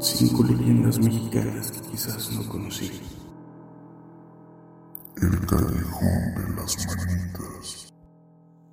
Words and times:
Cinco 0.00 0.42
leyendas 0.44 0.98
mexicanas 0.98 1.70
que 1.70 1.90
quizás 1.90 2.32
no 2.32 2.48
conocí. 2.48 2.90
El 5.20 5.38
callejón 5.40 6.34
de 6.36 6.56
las 6.56 6.86
manitas. 6.86 7.92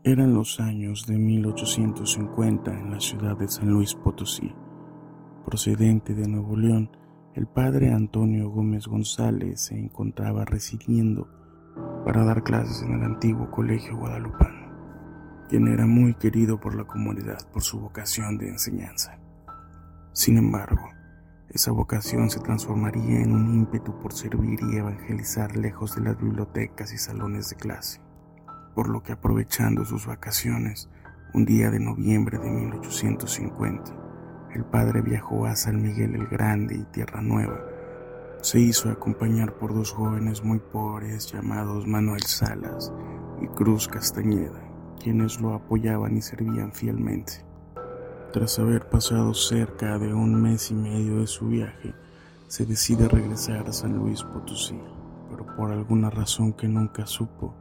Eran 0.06 0.34
los 0.34 0.58
años 0.62 1.06
de 1.06 1.18
1850 1.18 2.72
en 2.72 2.92
la 2.92 3.02
ciudad 3.02 3.36
de 3.36 3.50
San 3.50 3.68
Luis 3.68 3.94
Potosí. 3.94 4.56
Procedente 5.46 6.16
de 6.16 6.30
Nuevo 6.30 6.56
León, 6.56 6.90
el 7.34 7.46
padre 7.46 7.92
Antonio 7.92 8.50
Gómez 8.50 8.88
González 8.88 9.60
se 9.66 9.78
encontraba 9.78 10.46
residiendo 10.46 11.28
para 12.06 12.24
dar 12.24 12.42
clases 12.42 12.84
en 12.84 12.94
el 12.94 13.04
antiguo 13.04 13.52
colegio 13.52 13.98
guadalupano, 13.98 14.72
quien 15.50 15.68
era 15.68 15.86
muy 15.86 16.14
querido 16.14 16.58
por 16.58 16.74
la 16.74 16.86
comunidad 16.86 17.40
por 17.52 17.64
su 17.64 17.82
vocación 17.82 18.38
de 18.38 18.48
enseñanza. 18.48 19.20
Sin 20.14 20.38
embargo, 20.38 20.97
esa 21.50 21.72
vocación 21.72 22.30
se 22.30 22.42
transformaría 22.42 23.22
en 23.22 23.34
un 23.34 23.56
ímpetu 23.56 23.98
por 24.00 24.14
servir 24.14 24.60
y 24.62 24.78
evangelizar 24.78 25.56
lejos 25.56 25.96
de 25.96 26.02
las 26.02 26.18
bibliotecas 26.18 26.92
y 26.92 26.98
salones 26.98 27.50
de 27.50 27.56
clase, 27.56 28.02
por 28.76 28.90
lo 28.90 29.02
que 29.02 29.14
aprovechando 29.14 29.86
sus 29.86 30.06
vacaciones, 30.06 30.90
un 31.34 31.46
día 31.46 31.72
de 31.72 31.80
noviembre 31.80 32.38
de 32.38 32.50
1850, 32.50 33.96
el 34.54 34.66
padre 34.66 35.02
viajó 35.02 35.46
a 35.46 35.56
San 35.56 35.82
Miguel 35.82 36.16
el 36.16 36.28
Grande 36.28 36.76
y 36.76 36.84
Tierra 36.86 37.22
Nueva. 37.22 37.64
Se 38.42 38.60
hizo 38.60 38.90
acompañar 38.90 39.54
por 39.54 39.74
dos 39.74 39.92
jóvenes 39.92 40.44
muy 40.44 40.60
pobres 40.60 41.32
llamados 41.32 41.88
Manuel 41.88 42.24
Salas 42.24 42.92
y 43.42 43.48
Cruz 43.48 43.88
Castañeda, 43.88 44.62
quienes 45.02 45.40
lo 45.40 45.54
apoyaban 45.54 46.18
y 46.18 46.22
servían 46.22 46.74
fielmente. 46.74 47.47
Tras 48.32 48.60
haber 48.60 48.90
pasado 48.90 49.34
cerca 49.34 49.98
de 49.98 50.14
un 50.14 50.42
mes 50.42 50.70
y 50.72 50.74
medio 50.74 51.22
de 51.22 51.28
su 51.28 51.48
viaje, 51.48 51.94
se 52.48 52.66
decide 52.66 53.08
regresar 53.08 53.68
a 53.68 53.74
San 53.74 53.98
Luis 53.98 54.22
Potosí, 54.22 54.78
pero 55.30 55.46
por 55.56 55.72
alguna 55.72 56.10
razón 56.10 56.52
que 56.52 56.68
nunca 56.68 57.06
supo, 57.06 57.56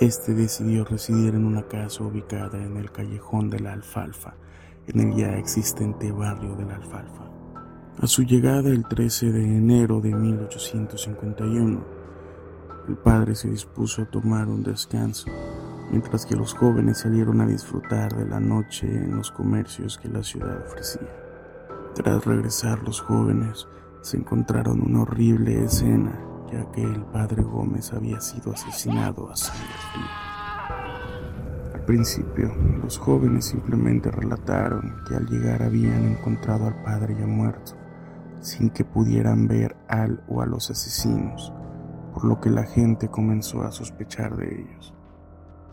este 0.00 0.32
decidió 0.34 0.84
residir 0.84 1.34
en 1.34 1.44
una 1.44 1.62
casa 1.66 2.04
ubicada 2.04 2.62
en 2.62 2.76
el 2.76 2.92
callejón 2.92 3.50
de 3.50 3.58
la 3.58 3.72
Alfalfa, 3.72 4.34
en 4.86 5.00
el 5.00 5.16
ya 5.16 5.36
existente 5.38 6.12
barrio 6.12 6.54
de 6.54 6.66
la 6.66 6.76
Alfalfa. 6.76 7.28
A 8.00 8.06
su 8.06 8.22
llegada 8.22 8.70
el 8.70 8.86
13 8.86 9.32
de 9.32 9.42
enero 9.42 10.00
de 10.00 10.14
1851, 10.14 11.84
el 12.88 12.96
padre 12.96 13.34
se 13.34 13.50
dispuso 13.50 14.02
a 14.02 14.06
tomar 14.06 14.46
un 14.46 14.62
descanso 14.62 15.28
mientras 15.90 16.26
que 16.26 16.36
los 16.36 16.54
jóvenes 16.54 16.98
salieron 16.98 17.40
a 17.40 17.46
disfrutar 17.46 18.14
de 18.14 18.26
la 18.26 18.40
noche 18.40 18.86
en 18.86 19.16
los 19.16 19.30
comercios 19.30 19.98
que 19.98 20.08
la 20.08 20.22
ciudad 20.22 20.62
ofrecía. 20.66 21.08
Tras 21.94 22.24
regresar 22.24 22.82
los 22.82 23.00
jóvenes, 23.00 23.66
se 24.02 24.16
encontraron 24.16 24.80
una 24.82 25.02
horrible 25.02 25.64
escena, 25.64 26.12
ya 26.52 26.70
que 26.70 26.82
el 26.82 27.04
padre 27.06 27.42
Gómez 27.42 27.92
había 27.92 28.20
sido 28.20 28.52
asesinado 28.52 29.30
a 29.30 29.36
sangre 29.36 29.64
fría. 29.92 30.26
Al 31.74 31.84
principio, 31.84 32.54
los 32.82 32.98
jóvenes 32.98 33.46
simplemente 33.46 34.10
relataron 34.10 35.02
que 35.08 35.16
al 35.16 35.26
llegar 35.26 35.62
habían 35.62 36.04
encontrado 36.04 36.66
al 36.66 36.82
padre 36.82 37.16
ya 37.18 37.26
muerto, 37.26 37.72
sin 38.40 38.70
que 38.70 38.84
pudieran 38.84 39.48
ver 39.48 39.76
al 39.88 40.22
o 40.28 40.42
a 40.42 40.46
los 40.46 40.70
asesinos, 40.70 41.52
por 42.12 42.24
lo 42.24 42.40
que 42.40 42.50
la 42.50 42.64
gente 42.64 43.08
comenzó 43.08 43.62
a 43.62 43.72
sospechar 43.72 44.36
de 44.36 44.60
ellos. 44.60 44.95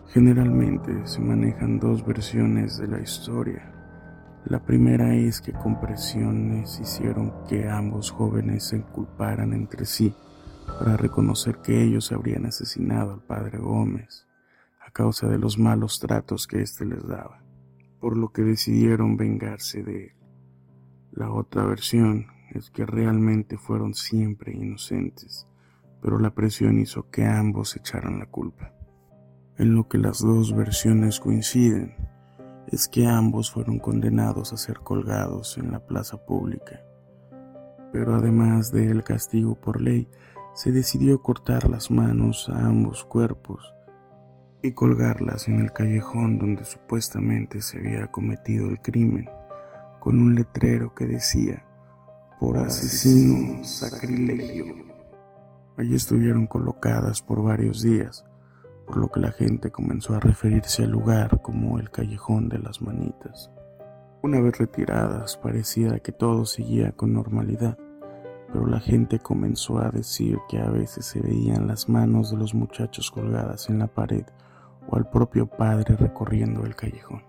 Generalmente 0.09 1.08
se 1.08 1.20
manejan 1.22 1.80
dos 1.80 2.06
versiones 2.06 2.78
de 2.78 2.88
la 2.88 3.00
historia. 3.00 3.72
La 4.46 4.64
primera 4.64 5.16
es 5.16 5.42
que 5.42 5.54
compresiones 5.54 6.80
hicieron 6.80 7.34
que 7.48 7.70
ambos 7.70 8.12
jóvenes 8.12 8.66
se 8.66 8.81
culparan 8.81 9.54
entre 9.54 9.86
sí 9.86 10.14
para 10.80 10.98
reconocer 10.98 11.58
que 11.58 11.81
ellos 11.81 12.12
habrían 12.12 12.46
asesinado 12.46 13.14
al 13.14 13.22
padre 13.22 13.58
Gómez 13.58 14.28
a 14.86 14.92
causa 14.92 15.28
de 15.28 15.38
los 15.38 15.58
malos 15.58 16.00
tratos 16.00 16.46
que 16.46 16.62
éste 16.62 16.86
les 16.86 17.08
daba, 17.08 17.42
por 18.00 18.18
lo 18.18 18.31
que 18.31 18.44
decidieron 18.44 19.18
vengarse 19.18 19.81
de 19.81 20.08
él. 20.08 20.13
La 21.12 21.31
otra 21.31 21.63
versión 21.63 22.28
es 22.52 22.69
que 22.69 22.86
realmente 22.86 23.58
fueron 23.58 23.94
siempre 23.94 24.53
inocentes, 24.53 25.47
pero 26.02 26.19
la 26.19 26.36
presión 26.36 26.80
hizo 26.80 27.09
que 27.09 27.25
ambos 27.25 27.75
echaran 27.75 28.19
la 28.19 28.25
culpa. 28.25 28.74
En 29.58 29.75
lo 29.75 29.88
que 29.88 30.00
las 30.00 30.19
dos 30.19 30.56
versiones 30.56 31.19
coinciden 31.19 31.96
es 32.68 32.88
que 32.88 33.06
ambos 33.06 33.52
fueron 33.52 33.78
condenados 33.78 34.52
a 34.52 34.58
ser 34.58 34.80
colgados 34.80 35.59
en 35.59 35.72
la 35.72 35.80
plaza 35.80 36.18
pública. 36.25 36.81
Pero 37.92 38.16
además 38.16 38.72
del 38.72 39.03
castigo 39.03 39.53
por 39.53 39.80
ley, 39.80 40.09
se 40.56 40.72
decidió 40.72 41.22
cortar 41.22 41.69
las 41.69 41.92
manos 41.92 42.50
a 42.50 42.66
ambos 42.66 43.03
cuerpos 43.06 43.74
y 44.63 44.72
colgarlas 44.72 45.47
en 45.47 45.59
el 45.59 45.72
callejón 45.72 46.40
donde 46.40 46.66
supuestamente 46.66 47.62
se 47.62 47.78
había 47.78 48.08
cometido 48.08 48.69
el 48.69 48.80
crimen, 48.81 49.30
con 50.00 50.19
un 50.19 50.34
letrero 50.34 50.96
que 50.96 51.06
decía, 51.06 51.63
por 52.40 52.58
asesino 52.58 53.63
sacrilegio. 53.63 54.66
Allí 55.78 55.96
estuvieron 55.96 56.47
colocadas 56.47 57.22
por 57.22 57.44
varios 57.44 57.84
días, 57.84 58.25
por 58.85 58.97
lo 58.97 59.09
que 59.09 59.19
la 59.19 59.31
gente 59.31 59.71
comenzó 59.71 60.16
a 60.16 60.19
referirse 60.19 60.83
al 60.83 60.91
lugar 60.91 61.41
como 61.41 61.79
el 61.79 61.89
callejón 61.89 62.49
de 62.49 62.59
las 62.59 62.81
manitas. 62.81 63.51
Una 64.21 64.39
vez 64.39 64.57
retiradas 64.57 65.38
parecía 65.38 65.99
que 65.99 66.11
todo 66.11 66.45
seguía 66.45 66.91
con 66.91 67.13
normalidad, 67.13 67.77
pero 68.47 68.66
la 68.67 68.79
gente 68.79 69.19
comenzó 69.19 69.79
a 69.79 69.89
decir 69.89 70.38
que 70.47 70.59
a 70.59 70.69
veces 70.69 71.05
se 71.05 71.21
veían 71.21 71.67
las 71.67 71.89
manos 71.89 72.31
de 72.31 72.38
los 72.38 72.53
muchachos 72.53 73.11
colgadas 73.11 73.69
en 73.69 73.79
la 73.79 73.88
pared 73.88 74.25
o 74.88 74.95
al 74.95 75.09
propio 75.09 75.47
padre 75.47 75.95
recorriendo 75.95 76.65
el 76.65 76.75
callejón. 76.75 77.23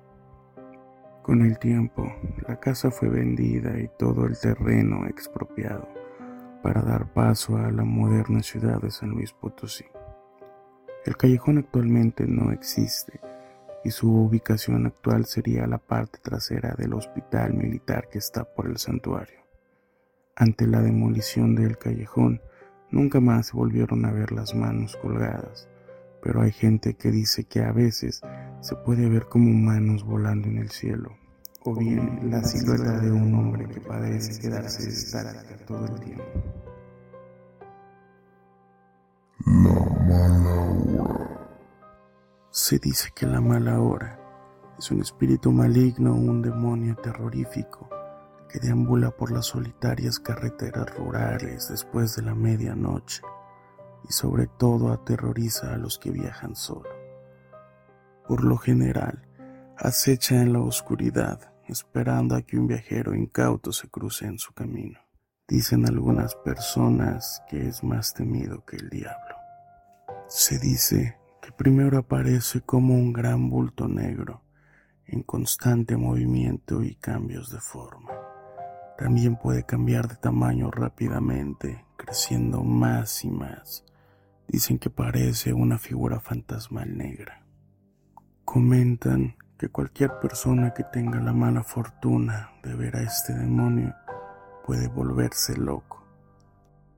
Con 1.22 1.40
el 1.40 1.58
tiempo, 1.58 2.04
la 2.46 2.60
casa 2.60 2.90
fue 2.90 3.08
vendida 3.08 3.78
y 3.80 3.88
todo 3.98 4.26
el 4.26 4.38
terreno 4.38 5.06
expropiado 5.06 5.88
para 6.62 6.82
dar 6.82 7.12
paso 7.12 7.56
a 7.56 7.70
la 7.70 7.84
moderna 7.84 8.42
ciudad 8.42 8.80
de 8.80 8.90
San 8.90 9.10
Luis 9.10 9.32
Potosí. 9.32 9.84
El 11.04 11.18
callejón 11.18 11.58
actualmente 11.58 12.26
no 12.26 12.50
existe 12.50 13.20
y 13.84 13.90
su 13.90 14.10
ubicación 14.10 14.86
actual 14.86 15.26
sería 15.26 15.66
la 15.66 15.76
parte 15.76 16.18
trasera 16.22 16.74
del 16.78 16.94
hospital 16.94 17.52
militar 17.52 18.08
que 18.10 18.16
está 18.16 18.44
por 18.44 18.66
el 18.66 18.78
santuario. 18.78 19.40
Ante 20.34 20.66
la 20.66 20.80
demolición 20.80 21.54
del 21.54 21.76
callejón, 21.76 22.40
nunca 22.90 23.20
más 23.20 23.48
se 23.48 23.56
volvieron 23.56 24.06
a 24.06 24.12
ver 24.12 24.32
las 24.32 24.54
manos 24.54 24.96
colgadas, 24.96 25.68
pero 26.22 26.40
hay 26.40 26.52
gente 26.52 26.94
que 26.94 27.10
dice 27.10 27.44
que 27.44 27.60
a 27.60 27.72
veces 27.72 28.22
se 28.60 28.74
puede 28.74 29.06
ver 29.10 29.26
como 29.26 29.50
manos 29.50 30.04
volando 30.04 30.48
en 30.48 30.56
el 30.56 30.70
cielo, 30.70 31.18
o 31.64 31.76
bien 31.76 32.30
la 32.30 32.42
silueta 32.42 32.98
de 33.00 33.12
un 33.12 33.34
hombre 33.34 33.68
que 33.68 33.80
parece 33.80 34.40
quedarse 34.40 34.88
estática 34.88 35.56
todo 35.66 35.84
el 35.84 36.00
tiempo. 36.00 36.24
Se 42.50 42.78
dice 42.78 43.10
que 43.14 43.26
la 43.26 43.40
mala 43.40 43.80
hora 43.80 44.18
es 44.78 44.90
un 44.90 45.00
espíritu 45.00 45.52
maligno 45.52 46.14
un 46.14 46.40
demonio 46.40 46.96
terrorífico 46.96 47.88
que 48.48 48.58
deambula 48.60 49.10
por 49.10 49.32
las 49.32 49.46
solitarias 49.46 50.18
carreteras 50.20 50.96
rurales 50.96 51.68
después 51.68 52.16
de 52.16 52.22
la 52.22 52.34
medianoche 52.34 53.22
y 54.08 54.12
sobre 54.12 54.46
todo 54.46 54.92
aterroriza 54.92 55.74
a 55.74 55.76
los 55.76 55.98
que 55.98 56.10
viajan 56.10 56.54
solo. 56.54 56.88
Por 58.26 58.44
lo 58.44 58.56
general, 58.56 59.28
acecha 59.76 60.40
en 60.40 60.52
la 60.52 60.60
oscuridad 60.60 61.52
esperando 61.68 62.36
a 62.36 62.42
que 62.42 62.56
un 62.56 62.66
viajero 62.66 63.14
incauto 63.14 63.72
se 63.72 63.88
cruce 63.88 64.26
en 64.26 64.38
su 64.38 64.52
camino. 64.52 65.00
Dicen 65.48 65.86
algunas 65.86 66.34
personas 66.36 67.42
que 67.48 67.68
es 67.68 67.82
más 67.82 68.14
temido 68.14 68.64
que 68.64 68.76
el 68.76 68.88
diablo. 68.88 69.33
Se 70.26 70.58
dice 70.58 71.18
que 71.42 71.52
primero 71.52 71.98
aparece 71.98 72.62
como 72.62 72.94
un 72.94 73.12
gran 73.12 73.50
bulto 73.50 73.88
negro 73.88 74.42
en 75.06 75.22
constante 75.22 75.98
movimiento 75.98 76.82
y 76.82 76.94
cambios 76.94 77.50
de 77.50 77.60
forma. 77.60 78.10
También 78.96 79.36
puede 79.36 79.64
cambiar 79.64 80.08
de 80.08 80.16
tamaño 80.16 80.70
rápidamente, 80.70 81.84
creciendo 81.96 82.62
más 82.62 83.22
y 83.24 83.30
más. 83.30 83.84
Dicen 84.48 84.78
que 84.78 84.88
parece 84.88 85.52
una 85.52 85.78
figura 85.78 86.20
fantasmal 86.20 86.96
negra. 86.96 87.44
Comentan 88.46 89.36
que 89.58 89.68
cualquier 89.68 90.18
persona 90.20 90.72
que 90.72 90.84
tenga 90.84 91.20
la 91.20 91.34
mala 91.34 91.62
fortuna 91.62 92.52
de 92.62 92.74
ver 92.74 92.96
a 92.96 93.02
este 93.02 93.34
demonio 93.34 93.94
puede 94.64 94.88
volverse 94.88 95.56
loco 95.56 96.03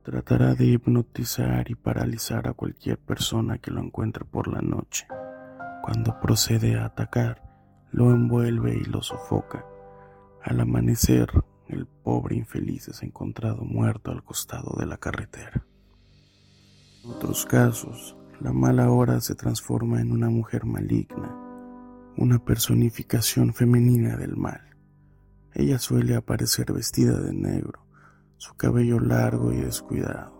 Tratará 0.06 0.54
de 0.54 0.66
hipnotizar 0.66 1.68
y 1.68 1.74
paralizar 1.74 2.46
a 2.46 2.52
cualquier 2.52 2.96
persona 2.96 3.58
que 3.58 3.72
lo 3.72 3.82
encuentre 3.82 4.24
por 4.24 4.46
la 4.46 4.60
noche. 4.60 5.04
Cuando 5.82 6.20
procede 6.20 6.76
a 6.76 6.84
atacar, 6.84 7.42
lo 7.90 8.12
envuelve 8.12 8.76
y 8.76 8.84
lo 8.84 9.02
sofoca. 9.02 9.66
Al 10.44 10.60
amanecer, 10.60 11.28
el 11.66 11.88
pobre 11.88 12.36
infeliz 12.36 12.86
es 12.86 13.02
encontrado 13.02 13.64
muerto 13.64 14.12
al 14.12 14.22
costado 14.22 14.76
de 14.78 14.86
la 14.86 14.96
carretera. 14.96 15.66
En 17.02 17.10
otros 17.10 17.44
casos, 17.44 18.16
la 18.40 18.52
mala 18.52 18.92
hora 18.92 19.20
se 19.20 19.34
transforma 19.34 20.00
en 20.00 20.12
una 20.12 20.30
mujer 20.30 20.66
maligna, 20.66 21.34
una 22.16 22.38
personificación 22.38 23.54
femenina 23.54 24.16
del 24.16 24.36
mal. 24.36 24.60
Ella 25.52 25.80
suele 25.80 26.14
aparecer 26.14 26.72
vestida 26.72 27.18
de 27.18 27.32
negro, 27.32 27.85
su 28.36 28.54
cabello 28.56 29.00
largo 29.00 29.52
y 29.52 29.60
descuidado. 29.60 30.36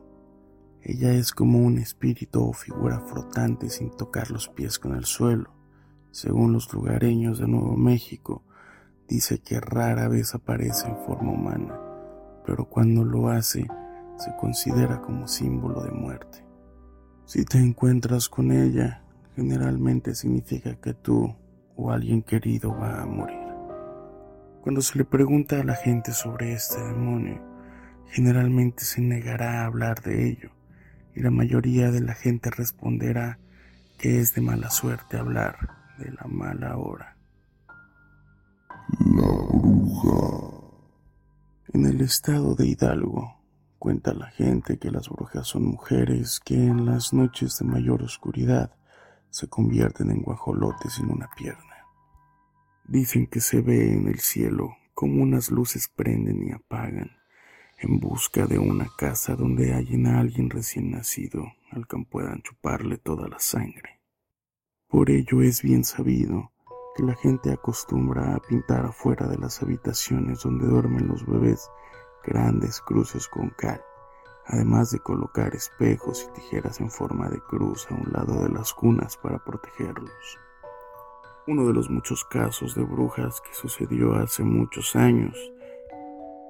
Ella 0.82 1.12
es 1.12 1.32
como 1.32 1.58
un 1.58 1.78
espíritu 1.78 2.48
o 2.48 2.52
figura 2.52 3.00
flotante 3.00 3.70
sin 3.70 3.90
tocar 3.90 4.30
los 4.30 4.48
pies 4.48 4.78
con 4.78 4.94
el 4.94 5.04
suelo. 5.04 5.50
Según 6.10 6.52
los 6.52 6.72
lugareños 6.72 7.38
de 7.38 7.48
Nuevo 7.48 7.76
México, 7.76 8.44
dice 9.08 9.40
que 9.40 9.60
rara 9.60 10.08
vez 10.08 10.34
aparece 10.34 10.88
en 10.88 10.96
forma 10.98 11.32
humana, 11.32 11.80
pero 12.44 12.68
cuando 12.68 13.04
lo 13.04 13.28
hace 13.28 13.66
se 14.16 14.36
considera 14.36 15.00
como 15.02 15.26
símbolo 15.26 15.82
de 15.82 15.90
muerte. 15.90 16.44
Si 17.24 17.44
te 17.44 17.58
encuentras 17.58 18.28
con 18.28 18.52
ella, 18.52 19.02
generalmente 19.34 20.14
significa 20.14 20.76
que 20.76 20.94
tú 20.94 21.34
o 21.74 21.90
alguien 21.90 22.22
querido 22.22 22.70
va 22.70 23.02
a 23.02 23.06
morir. 23.06 23.46
Cuando 24.62 24.80
se 24.80 24.98
le 24.98 25.04
pregunta 25.04 25.60
a 25.60 25.64
la 25.64 25.74
gente 25.74 26.12
sobre 26.12 26.52
este 26.52 26.80
demonio, 26.82 27.55
generalmente 28.10 28.84
se 28.84 29.00
negará 29.00 29.62
a 29.62 29.66
hablar 29.66 30.02
de 30.02 30.28
ello 30.28 30.50
y 31.14 31.20
la 31.20 31.30
mayoría 31.30 31.90
de 31.90 32.00
la 32.00 32.14
gente 32.14 32.50
responderá 32.50 33.38
que 33.98 34.20
es 34.20 34.34
de 34.34 34.42
mala 34.42 34.70
suerte 34.70 35.16
hablar 35.16 35.56
de 35.98 36.12
la 36.12 36.26
mala 36.28 36.76
hora. 36.76 37.16
La 39.00 39.26
bruja. 39.26 40.56
En 41.72 41.86
el 41.86 42.00
estado 42.02 42.54
de 42.54 42.66
Hidalgo, 42.66 43.40
cuenta 43.78 44.12
la 44.14 44.30
gente 44.30 44.78
que 44.78 44.90
las 44.90 45.08
brujas 45.08 45.46
son 45.48 45.64
mujeres 45.64 46.40
que 46.44 46.54
en 46.54 46.86
las 46.86 47.12
noches 47.12 47.58
de 47.58 47.64
mayor 47.64 48.02
oscuridad 48.02 48.74
se 49.30 49.48
convierten 49.48 50.10
en 50.10 50.22
guajolotes 50.22 50.94
sin 50.94 51.10
una 51.10 51.28
pierna. 51.36 51.62
Dicen 52.86 53.26
que 53.26 53.40
se 53.40 53.60
ve 53.62 53.92
en 53.92 54.08
el 54.08 54.20
cielo 54.20 54.76
como 54.94 55.22
unas 55.22 55.50
luces 55.50 55.90
prenden 55.94 56.46
y 56.46 56.52
apagan 56.52 57.10
en 57.78 58.00
busca 58.00 58.46
de 58.46 58.58
una 58.58 58.86
casa 58.96 59.36
donde 59.36 59.74
hayan 59.74 60.06
a 60.06 60.20
alguien 60.20 60.48
recién 60.48 60.90
nacido 60.90 61.44
al 61.70 61.86
que 61.86 61.98
puedan 62.10 62.42
chuparle 62.42 62.96
toda 62.96 63.28
la 63.28 63.38
sangre. 63.38 64.00
Por 64.88 65.10
ello 65.10 65.42
es 65.42 65.62
bien 65.62 65.84
sabido 65.84 66.52
que 66.96 67.02
la 67.02 67.14
gente 67.14 67.52
acostumbra 67.52 68.34
a 68.34 68.40
pintar 68.40 68.86
afuera 68.86 69.26
de 69.26 69.36
las 69.36 69.62
habitaciones 69.62 70.42
donde 70.42 70.66
duermen 70.66 71.08
los 71.08 71.26
bebés 71.26 71.70
grandes 72.24 72.80
cruces 72.80 73.28
con 73.28 73.50
cal, 73.50 73.82
además 74.46 74.90
de 74.90 75.00
colocar 75.00 75.54
espejos 75.54 76.26
y 76.28 76.40
tijeras 76.40 76.80
en 76.80 76.90
forma 76.90 77.28
de 77.28 77.40
cruz 77.40 77.86
a 77.90 77.94
un 77.94 78.10
lado 78.12 78.42
de 78.42 78.48
las 78.48 78.72
cunas 78.72 79.16
para 79.18 79.38
protegerlos. 79.44 80.38
Uno 81.46 81.66
de 81.66 81.74
los 81.74 81.90
muchos 81.90 82.24
casos 82.24 82.74
de 82.74 82.82
brujas 82.82 83.40
que 83.42 83.54
sucedió 83.54 84.14
hace 84.14 84.42
muchos 84.42 84.96
años, 84.96 85.36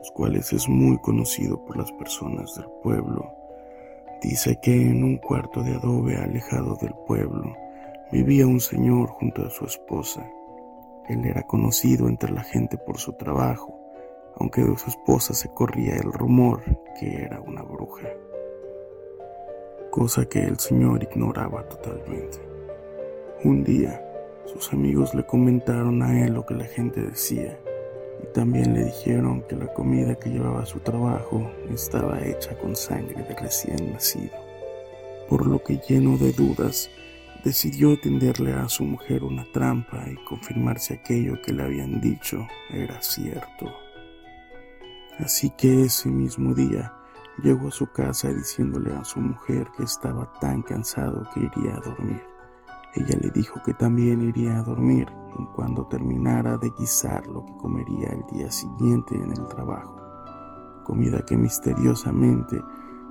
los 0.06 0.12
cuales 0.12 0.52
es 0.52 0.68
muy 0.68 0.98
conocido 0.98 1.64
por 1.64 1.76
las 1.76 1.90
personas 1.90 2.54
del 2.54 2.66
pueblo, 2.80 3.28
dice 4.22 4.56
que 4.62 4.72
en 4.72 5.02
un 5.02 5.16
cuarto 5.16 5.64
de 5.64 5.74
adobe 5.74 6.16
alejado 6.16 6.76
del 6.80 6.94
pueblo 7.08 7.56
vivía 8.12 8.46
un 8.46 8.60
señor 8.60 9.08
junto 9.08 9.44
a 9.44 9.50
su 9.50 9.64
esposa, 9.64 10.24
él 11.08 11.24
era 11.24 11.42
conocido 11.42 12.06
entre 12.06 12.30
la 12.30 12.44
gente 12.44 12.78
por 12.78 12.98
su 12.98 13.14
trabajo, 13.14 13.76
aunque 14.36 14.62
de 14.62 14.78
su 14.78 14.90
esposa 14.90 15.34
se 15.34 15.48
corría 15.48 15.96
el 15.96 16.12
rumor 16.12 16.62
que 17.00 17.22
era 17.22 17.40
una 17.40 17.62
bruja, 17.62 18.06
cosa 19.90 20.24
que 20.26 20.44
el 20.44 20.60
señor 20.60 21.02
ignoraba 21.02 21.68
totalmente. 21.68 22.38
Un 23.42 23.64
día, 23.64 24.06
sus 24.44 24.72
amigos 24.72 25.16
le 25.16 25.26
comentaron 25.26 26.00
a 26.04 26.24
él 26.24 26.34
lo 26.34 26.46
que 26.46 26.54
la 26.54 26.66
gente 26.66 27.02
decía 27.02 27.58
también 28.36 28.74
le 28.74 28.84
dijeron 28.84 29.42
que 29.48 29.56
la 29.56 29.72
comida 29.72 30.14
que 30.14 30.28
llevaba 30.28 30.60
a 30.60 30.66
su 30.66 30.78
trabajo 30.80 31.50
estaba 31.70 32.20
hecha 32.20 32.54
con 32.58 32.76
sangre 32.76 33.22
de 33.22 33.34
recién 33.34 33.94
nacido, 33.94 34.36
por 35.26 35.46
lo 35.46 35.64
que 35.64 35.80
lleno 35.88 36.18
de 36.18 36.32
dudas, 36.32 36.90
decidió 37.42 37.98
tenderle 37.98 38.52
a 38.52 38.68
su 38.68 38.84
mujer 38.84 39.24
una 39.24 39.50
trampa 39.54 40.04
y 40.06 40.22
confirmar 40.26 40.78
si 40.78 40.92
aquello 40.92 41.40
que 41.40 41.54
le 41.54 41.62
habían 41.62 41.98
dicho 41.98 42.46
era 42.68 43.00
cierto. 43.00 43.72
Así 45.18 45.48
que 45.56 45.84
ese 45.84 46.10
mismo 46.10 46.52
día 46.52 46.92
llegó 47.42 47.68
a 47.68 47.72
su 47.72 47.90
casa 47.90 48.28
diciéndole 48.34 48.92
a 48.92 49.02
su 49.06 49.18
mujer 49.18 49.66
que 49.78 49.84
estaba 49.84 50.30
tan 50.42 50.60
cansado 50.60 51.26
que 51.32 51.40
iría 51.40 51.74
a 51.74 51.80
dormir. 51.80 52.35
Ella 52.96 53.18
le 53.20 53.30
dijo 53.30 53.60
que 53.64 53.74
también 53.74 54.22
iría 54.22 54.58
a 54.58 54.62
dormir 54.62 55.06
cuando 55.54 55.86
terminara 55.86 56.56
de 56.56 56.72
guisar 56.78 57.26
lo 57.26 57.44
que 57.44 57.56
comería 57.58 58.08
el 58.08 58.24
día 58.32 58.50
siguiente 58.50 59.14
en 59.14 59.30
el 59.32 59.46
trabajo. 59.46 60.00
Comida 60.84 61.24
que 61.24 61.36
misteriosamente 61.36 62.60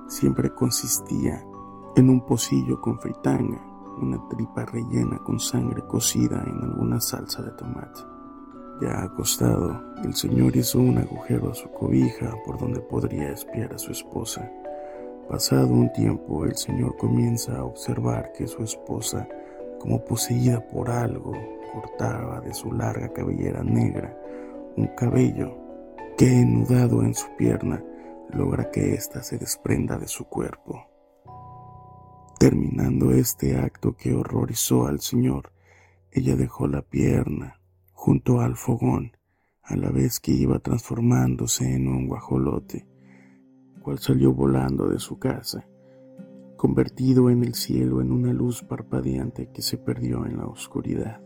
siempre 0.08 0.52
consistía 0.52 1.44
en 1.94 2.10
un 2.10 2.26
pocillo 2.26 2.80
con 2.80 2.98
fritanga 2.98 3.60
una 3.98 4.18
tripa 4.28 4.64
rellena 4.66 5.18
con 5.18 5.40
sangre 5.40 5.82
cocida 5.86 6.44
en 6.46 6.62
alguna 6.62 7.00
salsa 7.00 7.42
de 7.42 7.52
tomate. 7.52 8.00
Ya 8.80 9.02
acostado, 9.02 9.82
el 10.04 10.14
señor 10.14 10.54
hizo 10.54 10.78
un 10.78 10.98
agujero 10.98 11.50
a 11.50 11.54
su 11.54 11.70
cobija 11.70 12.34
por 12.44 12.58
donde 12.58 12.80
podría 12.80 13.32
espiar 13.32 13.72
a 13.72 13.78
su 13.78 13.92
esposa. 13.92 14.50
Pasado 15.30 15.68
un 15.68 15.90
tiempo, 15.92 16.44
el 16.44 16.56
señor 16.56 16.96
comienza 16.96 17.56
a 17.56 17.64
observar 17.64 18.32
que 18.32 18.46
su 18.46 18.62
esposa, 18.62 19.26
como 19.80 20.04
poseída 20.04 20.66
por 20.66 20.90
algo, 20.90 21.32
cortaba 21.72 22.40
de 22.40 22.54
su 22.54 22.72
larga 22.72 23.12
cabellera 23.12 23.62
negra 23.62 24.16
un 24.76 24.88
cabello 24.88 25.56
que, 26.18 26.40
enudado 26.40 27.02
en 27.02 27.14
su 27.14 27.26
pierna, 27.36 27.82
logra 28.30 28.70
que 28.70 28.94
ésta 28.94 29.22
se 29.22 29.38
desprenda 29.38 29.98
de 29.98 30.08
su 30.08 30.24
cuerpo. 30.24 30.86
Terminando 32.38 33.12
este 33.12 33.56
acto 33.56 33.96
que 33.96 34.14
horrorizó 34.14 34.86
al 34.86 35.00
señor, 35.00 35.52
ella 36.10 36.36
dejó 36.36 36.68
la 36.68 36.82
pierna 36.82 37.60
junto 37.92 38.40
al 38.40 38.56
fogón, 38.56 39.16
a 39.62 39.74
la 39.76 39.90
vez 39.90 40.20
que 40.20 40.32
iba 40.32 40.58
transformándose 40.58 41.74
en 41.74 41.88
un 41.88 42.06
guajolote, 42.06 42.86
cual 43.82 43.98
salió 43.98 44.32
volando 44.32 44.88
de 44.88 44.98
su 44.98 45.18
casa, 45.18 45.66
convertido 46.56 47.28
en 47.28 47.44
el 47.44 47.54
cielo 47.54 48.00
en 48.00 48.10
una 48.10 48.32
luz 48.32 48.62
parpadeante 48.62 49.50
que 49.52 49.62
se 49.62 49.76
perdió 49.76 50.24
en 50.24 50.38
la 50.38 50.46
oscuridad. 50.46 51.20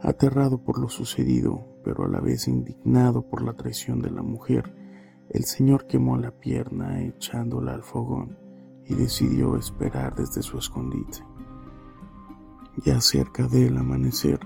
Aterrado 0.00 0.58
por 0.58 0.78
lo 0.78 0.88
sucedido, 0.88 1.66
pero 1.84 2.04
a 2.04 2.08
la 2.08 2.20
vez 2.20 2.48
indignado 2.48 3.22
por 3.22 3.42
la 3.42 3.52
traición 3.52 4.00
de 4.00 4.10
la 4.10 4.22
mujer, 4.22 4.74
el 5.28 5.44
señor 5.44 5.86
quemó 5.86 6.16
la 6.16 6.30
pierna 6.30 7.02
echándola 7.02 7.74
al 7.74 7.82
fogón 7.82 8.38
y 8.86 8.94
decidió 8.94 9.56
esperar 9.56 10.14
desde 10.14 10.42
su 10.42 10.58
escondite. 10.58 11.18
Ya 12.84 13.00
cerca 13.00 13.46
del 13.46 13.76
amanecer, 13.76 14.40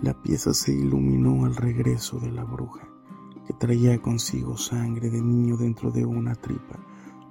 la 0.00 0.14
pieza 0.22 0.54
se 0.54 0.72
iluminó 0.72 1.44
al 1.44 1.54
regreso 1.54 2.18
de 2.18 2.32
la 2.32 2.44
bruja, 2.44 2.88
que 3.46 3.52
traía 3.52 4.00
consigo 4.00 4.56
sangre 4.56 5.10
de 5.10 5.20
niño 5.20 5.56
dentro 5.56 5.90
de 5.90 6.04
una 6.04 6.34
tripa 6.34 6.78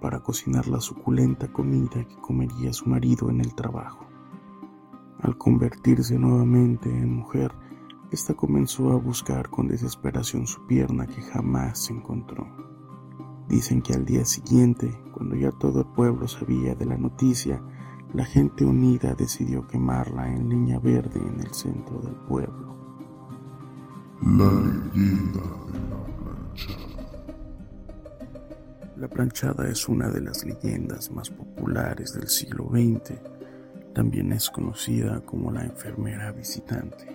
para 0.01 0.21
cocinar 0.21 0.67
la 0.67 0.81
suculenta 0.81 1.51
comida 1.51 2.05
que 2.05 2.15
comería 2.17 2.73
su 2.73 2.87
marido 2.87 3.29
en 3.29 3.41
el 3.41 3.55
trabajo. 3.55 4.05
Al 5.21 5.37
convertirse 5.37 6.19
nuevamente 6.19 6.89
en 6.89 7.15
mujer, 7.15 7.51
ésta 8.11 8.33
comenzó 8.33 8.91
a 8.91 8.95
buscar 8.95 9.49
con 9.49 9.67
desesperación 9.67 10.47
su 10.47 10.65
pierna 10.67 11.07
que 11.07 11.21
jamás 11.21 11.89
encontró. 11.89 12.47
Dicen 13.47 13.81
que 13.81 13.93
al 13.93 14.05
día 14.05 14.25
siguiente, 14.25 14.91
cuando 15.13 15.35
ya 15.35 15.51
todo 15.51 15.81
el 15.81 15.87
pueblo 15.87 16.27
sabía 16.27 16.75
de 16.75 16.85
la 16.85 16.97
noticia, 16.97 17.61
la 18.13 18.25
gente 18.25 18.65
unida 18.65 19.13
decidió 19.13 19.67
quemarla 19.67 20.33
en 20.33 20.49
leña 20.49 20.79
verde 20.79 21.19
en 21.19 21.39
el 21.41 21.53
centro 21.53 21.99
del 21.99 22.15
pueblo. 22.15 22.75
La 24.21 24.49
La 28.97 29.09
planchada 29.09 29.67
es 29.67 29.89
una 29.89 30.07
de 30.09 30.21
las 30.21 30.45
leyendas 30.45 31.11
más 31.11 31.29
populares 31.29 32.13
del 32.13 32.29
siglo 32.29 32.69
XX. 32.69 33.19
También 33.93 34.31
es 34.31 34.49
conocida 34.49 35.19
como 35.25 35.51
la 35.51 35.65
enfermera 35.65 36.31
visitante. 36.31 37.05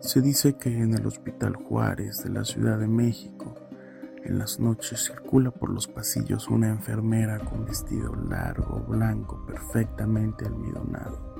Se 0.00 0.20
dice 0.20 0.58
que 0.58 0.68
en 0.68 0.92
el 0.92 1.06
Hospital 1.06 1.56
Juárez 1.56 2.22
de 2.22 2.28
la 2.28 2.44
Ciudad 2.44 2.78
de 2.78 2.86
México 2.86 3.54
en 4.24 4.38
las 4.38 4.60
noches 4.60 5.06
circula 5.06 5.50
por 5.50 5.70
los 5.70 5.88
pasillos 5.88 6.48
una 6.48 6.68
enfermera 6.68 7.38
con 7.38 7.64
vestido 7.64 8.14
largo, 8.14 8.84
blanco, 8.86 9.42
perfectamente 9.46 10.44
almidonado. 10.44 11.34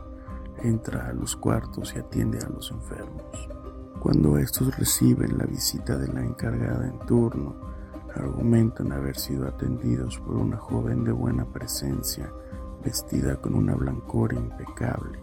Entra 0.62 1.08
a 1.08 1.12
los 1.12 1.36
cuartos 1.36 1.92
y 1.94 1.98
atiende 1.98 2.38
a 2.38 2.48
los 2.48 2.70
enfermos. 2.70 3.48
Cuando 4.00 4.38
estos 4.38 4.74
reciben 4.78 5.36
la 5.36 5.44
visita 5.44 5.98
de 5.98 6.08
la 6.08 6.24
encargada 6.24 6.88
en 6.88 6.98
turno, 7.00 7.70
argumentan 8.14 8.92
haber 8.92 9.16
sido 9.16 9.46
atendidos 9.46 10.18
por 10.18 10.36
una 10.36 10.56
joven 10.56 11.04
de 11.04 11.12
buena 11.12 11.44
presencia, 11.44 12.30
vestida 12.84 13.36
con 13.36 13.54
una 13.54 13.74
blancura 13.74 14.36
impecable, 14.36 15.18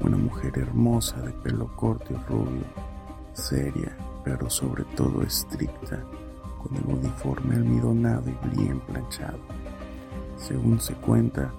una 0.00 0.16
mujer 0.16 0.58
hermosa 0.58 1.20
de 1.22 1.32
pelo 1.32 1.74
corto 1.76 2.12
y 2.12 2.16
rubio, 2.30 2.64
seria, 3.32 3.96
pero 4.24 4.48
sobre 4.50 4.84
todo 4.96 5.22
estricta, 5.22 6.02
con 6.62 6.76
el 6.76 6.84
uniforme 6.86 7.56
almidonado 7.56 8.24
y 8.30 8.56
bien 8.56 8.80
planchado. 8.80 9.38
Según 10.36 10.80
se 10.80 10.94
cuenta, 10.94 11.52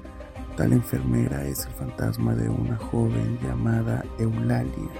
tal 0.55 0.74
enfermera 0.74 1.46
es 1.46 1.65
el 1.65 1.74
fantasma 1.74 2.36
de 2.36 2.50
una 2.50 2.77
joven 2.77 3.39
llamada 3.41 4.03
Eulalia, 4.17 4.91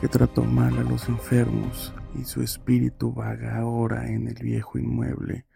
que 0.00 0.08
trató 0.08 0.44
mal 0.44 0.76
a 0.78 0.82
los 0.82 1.08
enfermos 1.08 1.92
y 2.18 2.24
su 2.24 2.42
espíritu 2.42 3.12
vaga 3.12 3.58
ahora 3.58 4.08
en 4.08 4.28
el 4.28 4.42
viejo 4.42 4.78
inmueble, 4.78 5.46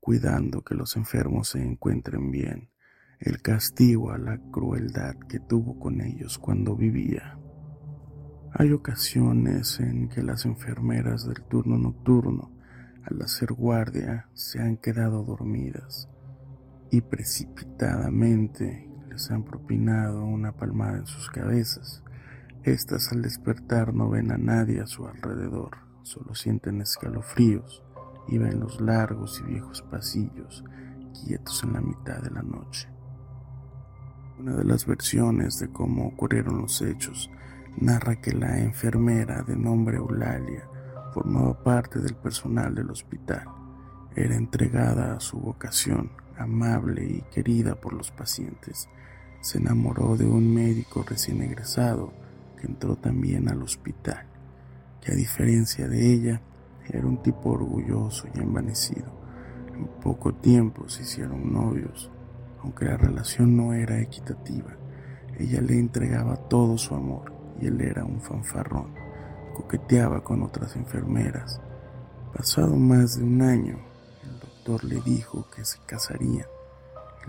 cuidando 0.00 0.62
que 0.62 0.74
los 0.74 0.96
enfermos 0.96 1.50
se 1.50 1.62
encuentren 1.62 2.30
bien, 2.30 2.70
el 3.20 3.42
castigo 3.42 4.10
a 4.10 4.18
la 4.18 4.38
crueldad 4.50 5.16
que 5.28 5.40
tuvo 5.40 5.78
con 5.78 6.00
ellos 6.00 6.38
cuando 6.38 6.76
vivía. 6.76 7.38
Hay 8.52 8.72
ocasiones 8.72 9.78
en 9.80 10.08
que 10.08 10.22
las 10.22 10.44
enfermeras 10.44 11.26
del 11.26 11.42
turno 11.42 11.76
nocturno, 11.78 12.50
al 13.04 13.20
hacer 13.22 13.52
guardia, 13.52 14.28
se 14.34 14.60
han 14.60 14.76
quedado 14.76 15.22
dormidas 15.24 16.08
y 16.90 17.00
precipitadamente 17.02 18.88
les 19.10 19.30
han 19.30 19.44
propinado 19.44 20.24
una 20.24 20.52
palmada 20.52 20.98
en 20.98 21.06
sus 21.06 21.28
cabezas. 21.30 22.02
Estas 22.62 23.12
al 23.12 23.22
despertar 23.22 23.94
no 23.94 24.08
ven 24.08 24.32
a 24.32 24.38
nadie 24.38 24.80
a 24.80 24.86
su 24.86 25.06
alrededor, 25.06 25.87
solo 26.08 26.34
sienten 26.34 26.80
escalofríos 26.80 27.84
y 28.28 28.38
ven 28.38 28.60
los 28.60 28.80
largos 28.80 29.40
y 29.40 29.50
viejos 29.50 29.82
pasillos 29.82 30.64
quietos 31.24 31.62
en 31.64 31.74
la 31.74 31.80
mitad 31.80 32.22
de 32.22 32.30
la 32.30 32.42
noche. 32.42 32.88
Una 34.38 34.54
de 34.54 34.64
las 34.64 34.86
versiones 34.86 35.58
de 35.58 35.68
cómo 35.68 36.08
ocurrieron 36.08 36.62
los 36.62 36.80
hechos 36.80 37.30
narra 37.76 38.20
que 38.20 38.32
la 38.32 38.58
enfermera 38.58 39.42
de 39.42 39.56
nombre 39.56 39.98
Eulalia 39.98 40.66
formaba 41.12 41.62
parte 41.62 41.98
del 41.98 42.14
personal 42.14 42.74
del 42.74 42.90
hospital. 42.90 43.44
Era 44.14 44.36
entregada 44.36 45.16
a 45.16 45.20
su 45.20 45.38
vocación, 45.38 46.10
amable 46.36 47.04
y 47.04 47.22
querida 47.32 47.74
por 47.74 47.92
los 47.92 48.10
pacientes. 48.10 48.88
Se 49.40 49.58
enamoró 49.58 50.16
de 50.16 50.26
un 50.26 50.54
médico 50.54 51.04
recién 51.06 51.42
egresado 51.42 52.12
que 52.58 52.66
entró 52.66 52.96
también 52.96 53.48
al 53.48 53.62
hospital, 53.62 54.27
a 55.12 55.14
diferencia 55.14 55.88
de 55.88 56.12
ella, 56.12 56.40
era 56.88 57.06
un 57.06 57.22
tipo 57.22 57.50
orgulloso 57.50 58.26
y 58.34 58.40
envanecido. 58.40 59.12
En 59.74 59.86
poco 60.00 60.34
tiempo 60.34 60.88
se 60.88 61.02
hicieron 61.02 61.52
novios, 61.52 62.10
aunque 62.62 62.86
la 62.86 62.96
relación 62.96 63.56
no 63.56 63.72
era 63.72 64.00
equitativa. 64.00 64.76
Ella 65.38 65.60
le 65.60 65.78
entregaba 65.78 66.36
todo 66.36 66.78
su 66.78 66.94
amor 66.94 67.32
y 67.60 67.66
él 67.66 67.80
era 67.80 68.04
un 68.04 68.20
fanfarrón. 68.20 68.94
Coqueteaba 69.54 70.22
con 70.22 70.42
otras 70.42 70.76
enfermeras. 70.76 71.60
Pasado 72.34 72.76
más 72.76 73.18
de 73.18 73.24
un 73.24 73.42
año, 73.42 73.78
el 74.24 74.40
doctor 74.40 74.84
le 74.84 75.00
dijo 75.00 75.48
que 75.54 75.64
se 75.64 75.78
casarían. 75.86 76.46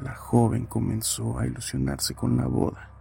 La 0.01 0.15
joven 0.15 0.65
comenzó 0.65 1.38
a 1.39 1.45
ilusionarse 1.45 2.13
con 2.13 2.38
la 2.38 2.48
boda. 2.48 2.91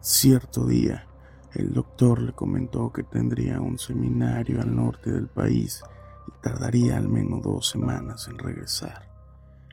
Cierto 0.00 0.66
día, 0.66 1.06
el 1.54 1.72
doctor 1.72 2.20
le 2.20 2.32
comentó 2.32 2.92
que 2.92 3.04
tendría 3.04 3.60
un 3.60 3.78
seminario 3.78 4.60
al 4.60 4.74
norte 4.74 5.12
del 5.12 5.28
país 5.28 5.82
y 6.26 6.42
tardaría 6.42 6.96
al 6.96 7.08
menos 7.08 7.42
dos 7.42 7.68
semanas 7.68 8.28
en 8.28 8.38
regresar. 8.38 9.08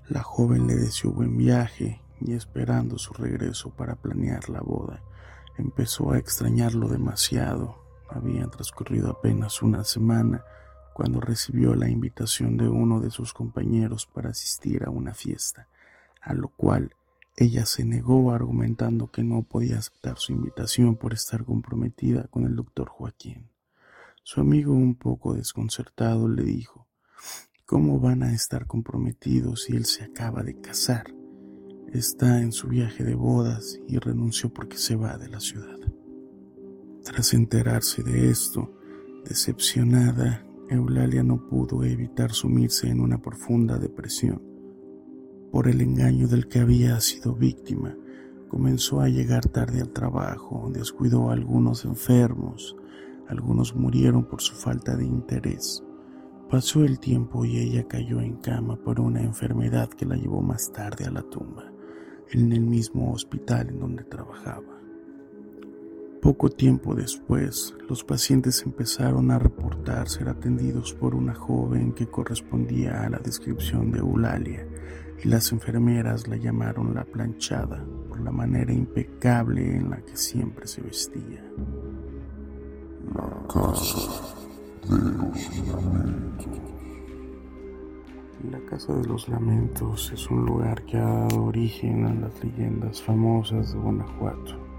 La 0.08 0.22
joven 0.22 0.68
le 0.68 0.76
deseó 0.76 1.12
buen 1.12 1.38
viaje 1.38 2.02
y 2.20 2.34
esperando 2.34 2.98
su 2.98 3.14
regreso 3.14 3.72
para 3.72 3.96
planear 3.96 4.50
la 4.50 4.62
boda, 4.62 5.02
empezó 5.58 6.12
a 6.12 6.18
extrañarlo 6.18 6.88
demasiado. 6.88 7.78
Había 8.10 8.48
transcurrido 8.48 9.10
apenas 9.10 9.62
una 9.62 9.84
semana 9.84 10.44
cuando 10.94 11.20
recibió 11.20 11.74
la 11.76 11.90
invitación 11.90 12.58
de 12.58 12.68
uno 12.68 13.00
de 13.00 13.10
sus 13.10 13.34
compañeros 13.34 14.06
para 14.06 14.30
asistir 14.30 14.84
a 14.84 14.90
una 14.90 15.14
fiesta, 15.14 15.68
a 16.22 16.34
lo 16.34 16.50
cual 16.50 16.96
ella 17.38 17.66
se 17.66 17.86
negó 17.86 18.32
argumentando 18.32 19.10
que 19.10 19.24
no 19.24 19.44
podía 19.44 19.78
aceptar 19.78 20.18
su 20.18 20.34
invitación 20.34 20.96
por 20.96 21.14
estar 21.14 21.46
comprometida 21.46 22.28
con 22.28 22.46
el 22.46 22.56
doctor 22.56 22.90
Joaquín. 22.90 23.50
Su 24.24 24.42
amigo, 24.42 24.74
un 24.74 24.96
poco 24.96 25.34
desconcertado, 25.34 26.28
le 26.28 26.44
dijo, 26.44 26.88
¿Cómo 27.66 28.00
van 28.00 28.22
a 28.22 28.34
estar 28.34 28.68
comprometidos 28.68 29.64
si 29.64 29.78
él 29.78 29.86
se 29.86 30.04
acaba 30.04 30.44
de 30.44 30.60
casar? 30.60 31.06
Está 31.94 32.42
en 32.42 32.52
su 32.52 32.68
viaje 32.68 33.04
de 33.04 33.16
bodas 33.16 33.80
y 33.88 33.98
renunció 33.98 34.54
porque 34.54 34.78
se 34.78 34.96
va 34.96 35.18
de 35.18 35.30
la 35.30 35.40
ciudad. 35.40 35.78
Tras 37.04 37.34
enterarse 37.34 38.04
de 38.04 38.30
esto, 38.30 38.78
decepcionada, 39.26 40.46
Eulalia 40.70 41.24
no 41.24 41.48
pudo 41.48 41.84
evitar 41.84 42.34
sumirse 42.34 42.90
en 42.90 43.00
una 43.00 43.22
profunda 43.22 43.78
depresión 43.78 44.50
por 45.51 45.67
el 45.67 45.81
engaño 45.81 46.27
del 46.27 46.48
que 46.48 46.60
había 46.60 47.00
sido 47.01 47.36
víctima. 47.36 47.96
Comenzó 48.48 49.01
a 49.01 49.10
llegar 49.10 49.46
tarde 49.48 49.81
al 49.81 49.89
trabajo, 49.91 50.70
descuidó 50.74 51.29
a 51.29 51.34
algunos 51.34 51.86
enfermos, 51.86 52.75
algunos 53.27 53.75
murieron 53.75 54.25
por 54.25 54.41
su 54.41 54.55
falta 54.55 54.96
de 54.96 55.05
interés. 55.05 55.84
Pasó 56.50 56.84
el 56.84 57.00
tiempo 57.00 57.46
y 57.46 57.60
ella 57.60 57.88
cayó 57.88 58.20
en 58.20 58.36
cama 58.38 58.75
por 58.75 59.00
una 59.00 59.22
enfermedad 59.22 59.89
que 59.89 60.05
la 60.05 60.15
llevó 60.15 60.41
más 60.41 60.72
tarde 60.74 61.05
a 61.05 61.12
la 61.12 61.22
tumba, 61.22 61.72
en 62.31 62.51
el 62.51 62.62
mismo 62.62 63.13
hospital 63.13 63.70
en 63.70 63.79
donde 63.79 64.03
trabajaba. 64.03 64.81
Poco 66.22 66.50
tiempo 66.50 66.94
después, 66.94 67.75
los 67.90 68.04
pacientes 68.04 68.62
empezaron 68.63 69.32
a 69.32 69.40
reportar 69.40 70.08
ser 70.08 70.30
atendidos 70.30 70.94
por 70.94 71.16
una 71.16 71.34
joven 71.34 71.94
que 71.94 72.06
correspondía 72.06 73.01
a 73.01 73.10
la 73.10 73.18
descripción 73.18 73.92
de 73.92 74.00
Eulalia, 74.00 74.68
y 75.24 75.28
las 75.28 75.51
enfermeras 75.51 76.28
la 76.28 76.38
llamaron 76.38 76.94
la 76.94 77.06
planchada 77.06 77.84
por 78.08 78.20
la 78.22 78.32
manera 78.32 78.72
impecable 78.72 79.78
en 79.78 79.90
la 79.90 79.98
que 79.98 80.16
siempre 80.16 80.68
se 80.68 80.82
vestía. 80.82 81.44
La 83.16 83.48
casa 83.48 84.36
de 84.90 84.98
los 85.18 85.68
lamentos. 85.68 86.62
La 88.51 88.60
Casa 88.66 88.94
de 88.94 89.06
los 89.06 89.30
Lamentos 89.30 90.12
es 90.13 90.30
un 90.32 90.46
lugar 90.46 90.84
que 90.86 90.98
ha 90.98 91.06
dado 91.06 91.46
origen 91.46 92.06
a 92.06 92.13
las 92.13 92.44
leyendas 92.44 93.00
famosas 93.01 93.74
de 93.74 93.80
Guanajuato. 93.80 94.71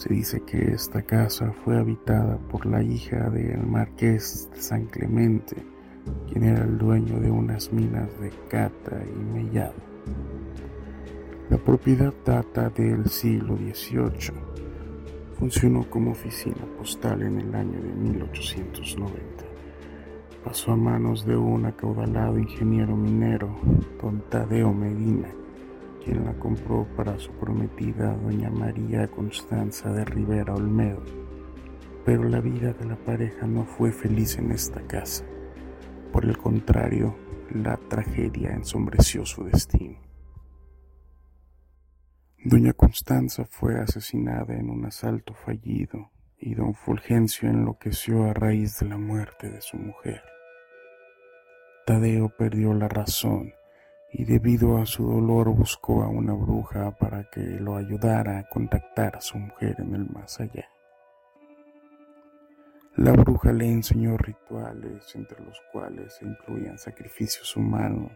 Se 0.00 0.08
dice 0.08 0.40
que 0.40 0.56
esta 0.72 1.02
casa 1.02 1.52
fue 1.62 1.76
habitada 1.78 2.38
por 2.48 2.64
la 2.64 2.82
hija 2.82 3.28
del 3.28 3.66
marqués 3.66 4.48
de 4.50 4.58
San 4.58 4.86
Clemente, 4.86 5.56
quien 6.26 6.44
era 6.44 6.64
el 6.64 6.78
dueño 6.78 7.20
de 7.20 7.30
unas 7.30 7.70
minas 7.70 8.08
de 8.18 8.30
Cata 8.48 8.98
y 9.04 9.18
Mellado. 9.22 9.74
La 11.50 11.58
propiedad 11.58 12.14
data 12.24 12.70
del 12.70 13.10
siglo 13.10 13.58
XVIII. 13.58 14.40
Funcionó 15.38 15.84
como 15.90 16.12
oficina 16.12 16.64
postal 16.78 17.20
en 17.20 17.38
el 17.38 17.54
año 17.54 17.78
de 17.82 17.92
1890. 17.92 19.20
Pasó 20.42 20.72
a 20.72 20.76
manos 20.76 21.26
de 21.26 21.36
un 21.36 21.66
acaudalado 21.66 22.38
ingeniero 22.38 22.96
minero, 22.96 23.54
don 24.00 24.22
Tadeo 24.30 24.72
Medina, 24.72 25.28
quien 26.04 26.24
la 26.24 26.32
compró 26.34 26.86
para 26.96 27.18
su 27.18 27.30
prometida 27.32 28.14
doña 28.16 28.50
María 28.50 29.08
Constanza 29.08 29.92
de 29.92 30.04
Rivera 30.04 30.54
Olmedo. 30.54 31.02
Pero 32.04 32.24
la 32.24 32.40
vida 32.40 32.72
de 32.72 32.86
la 32.86 32.96
pareja 32.96 33.46
no 33.46 33.64
fue 33.64 33.92
feliz 33.92 34.38
en 34.38 34.50
esta 34.50 34.80
casa. 34.86 35.24
Por 36.12 36.24
el 36.24 36.36
contrario, 36.38 37.14
la 37.50 37.76
tragedia 37.76 38.50
ensombreció 38.50 39.24
su 39.26 39.44
destino. 39.44 39.98
Doña 42.42 42.72
Constanza 42.72 43.44
fue 43.44 43.78
asesinada 43.78 44.54
en 44.54 44.70
un 44.70 44.86
asalto 44.86 45.34
fallido 45.34 46.10
y 46.38 46.54
don 46.54 46.74
Fulgencio 46.74 47.50
enloqueció 47.50 48.24
a 48.24 48.32
raíz 48.32 48.80
de 48.80 48.88
la 48.88 48.96
muerte 48.96 49.50
de 49.50 49.60
su 49.60 49.76
mujer. 49.76 50.22
Tadeo 51.86 52.30
perdió 52.30 52.72
la 52.72 52.88
razón 52.88 53.52
y 54.12 54.24
debido 54.24 54.78
a 54.78 54.86
su 54.86 55.06
dolor 55.06 55.50
buscó 55.54 56.02
a 56.02 56.08
una 56.08 56.32
bruja 56.32 56.90
para 56.96 57.24
que 57.30 57.40
lo 57.40 57.76
ayudara 57.76 58.38
a 58.38 58.48
contactar 58.48 59.16
a 59.16 59.20
su 59.20 59.38
mujer 59.38 59.76
en 59.78 59.94
el 59.94 60.08
más 60.10 60.40
allá. 60.40 60.68
La 62.96 63.12
bruja 63.12 63.52
le 63.52 63.66
enseñó 63.66 64.16
rituales 64.16 65.14
entre 65.14 65.42
los 65.44 65.60
cuales 65.72 66.14
se 66.14 66.26
incluían 66.26 66.76
sacrificios 66.76 67.56
humanos. 67.56 68.12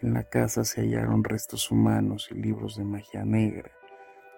En 0.00 0.14
la 0.14 0.24
casa 0.24 0.64
se 0.64 0.82
hallaron 0.82 1.24
restos 1.24 1.70
humanos 1.70 2.28
y 2.30 2.34
libros 2.34 2.76
de 2.76 2.84
magia 2.84 3.24
negra 3.24 3.70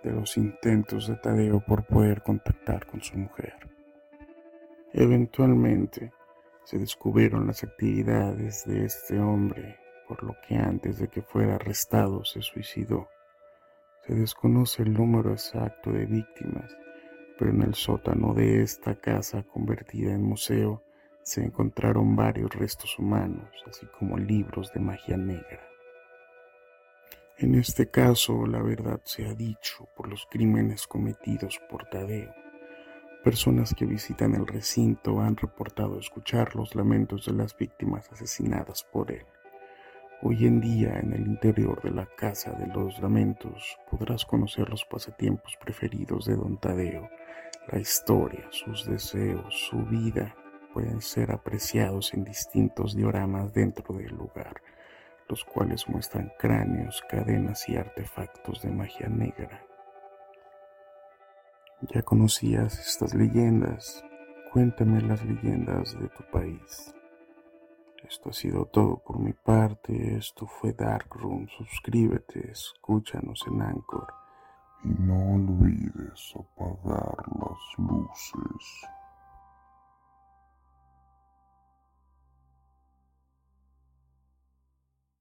de 0.02 0.11
los 0.11 0.37
intentos 0.37 1.07
de 1.07 1.17
Tadeo 1.17 1.61
por 1.61 1.85
poder 1.85 2.23
contactar 2.23 2.87
con 2.87 3.02
su 3.02 3.17
mujer. 3.17 3.55
Eventualmente 4.93 6.12
se 6.64 6.79
descubrieron 6.79 7.47
las 7.47 7.62
actividades 7.62 8.64
de 8.67 8.85
este 8.85 9.19
hombre, 9.21 9.79
por 10.12 10.25
lo 10.25 10.37
que 10.47 10.57
antes 10.57 10.99
de 10.99 11.09
que 11.09 11.23
fuera 11.23 11.54
arrestado 11.54 12.23
se 12.23 12.42
suicidó. 12.42 13.09
Se 14.07 14.14
desconoce 14.14 14.83
el 14.83 14.92
número 14.92 15.33
exacto 15.33 15.90
de 15.90 16.04
víctimas, 16.04 16.71
pero 17.38 17.50
en 17.50 17.62
el 17.62 17.75
sótano 17.75 18.35
de 18.35 18.62
esta 18.62 18.95
casa 18.95 19.42
convertida 19.42 20.12
en 20.12 20.23
museo 20.23 20.83
se 21.23 21.42
encontraron 21.42 22.14
varios 22.14 22.54
restos 22.54 22.99
humanos, 22.99 23.49
así 23.66 23.87
como 23.99 24.19
libros 24.19 24.71
de 24.75 24.81
magia 24.81 25.16
negra. 25.16 25.66
En 27.38 27.54
este 27.54 27.88
caso, 27.88 28.47
la 28.47 28.61
verdad 28.61 29.00
se 29.04 29.25
ha 29.25 29.33
dicho 29.33 29.88
por 29.97 30.09
los 30.09 30.26
crímenes 30.26 30.87
cometidos 30.87 31.59
por 31.71 31.87
Tadeo. 31.87 32.35
Personas 33.25 33.73
que 33.75 33.87
visitan 33.87 34.35
el 34.35 34.47
recinto 34.47 35.23
han 35.23 35.38
reportado 35.38 35.99
escuchar 35.99 36.54
los 36.54 36.75
lamentos 36.75 37.25
de 37.25 37.33
las 37.33 37.57
víctimas 37.57 38.12
asesinadas 38.12 38.85
por 38.92 39.11
él. 39.11 39.25
Hoy 40.25 40.47
en 40.47 40.61
día, 40.61 41.00
en 41.00 41.12
el 41.12 41.26
interior 41.26 41.83
de 41.83 41.91
la 41.91 42.07
Casa 42.07 42.52
de 42.52 42.69
los 42.69 43.00
Lamentos, 43.00 43.76
podrás 43.91 44.25
conocer 44.25 44.69
los 44.71 44.85
pasatiempos 44.85 45.57
preferidos 45.61 46.26
de 46.26 46.37
Don 46.37 46.59
Tadeo. 46.59 47.11
La 47.67 47.81
historia, 47.81 48.47
sus 48.50 48.87
deseos, 48.87 49.52
su 49.52 49.85
vida 49.85 50.37
pueden 50.73 51.00
ser 51.00 51.33
apreciados 51.33 52.14
en 52.14 52.23
distintos 52.23 52.95
dioramas 52.95 53.52
dentro 53.52 53.97
del 53.97 54.14
lugar, 54.14 54.62
los 55.29 55.45
cuales 55.45 55.88
muestran 55.88 56.31
cráneos, 56.38 57.02
cadenas 57.09 57.69
y 57.69 57.75
artefactos 57.75 58.62
de 58.62 58.71
magia 58.71 59.09
negra. 59.09 59.67
Ya 61.93 62.02
conocías 62.02 62.79
estas 62.79 63.12
leyendas. 63.12 64.05
Cuéntame 64.52 65.00
las 65.00 65.25
leyendas 65.25 65.99
de 65.99 66.09
tu 66.11 66.23
país. 66.31 66.95
Esto 68.09 68.31
ha 68.31 68.33
sido 68.33 68.67
todo 68.67 68.99
por 68.99 69.19
mi 69.19 69.33
parte. 69.33 70.17
Esto 70.17 70.47
fue 70.47 70.73
Dark 70.73 71.09
Room. 71.15 71.47
Suscríbete, 71.57 72.51
escúchanos 72.51 73.45
en 73.47 73.63
Anchor. 73.63 74.07
Y 74.85 74.89
no 74.89 75.35
olvides 75.35 76.35
apagar 76.35 77.17
las 77.39 77.79
luces. 77.79 78.89